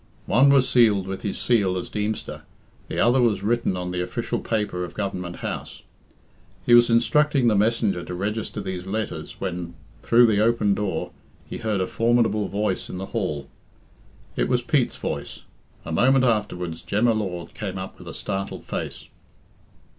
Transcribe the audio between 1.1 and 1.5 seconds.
his